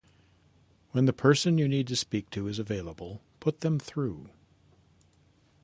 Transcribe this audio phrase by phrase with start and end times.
[0.93, 4.31] When the person you need to speak to is available, put them through.